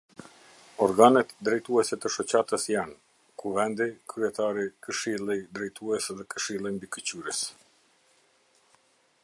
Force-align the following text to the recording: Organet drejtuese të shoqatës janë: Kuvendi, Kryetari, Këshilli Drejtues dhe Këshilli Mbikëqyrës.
Organet 0.83 1.33
drejtuese 1.47 1.97
të 2.05 2.11
shoqatës 2.13 2.65
janë: 2.71 2.95
Kuvendi, 3.43 3.87
Kryetari, 4.13 4.65
Këshilli 4.87 5.39
Drejtues 5.59 6.09
dhe 6.21 6.29
Këshilli 6.35 6.73
Mbikëqyrës. 6.79 7.43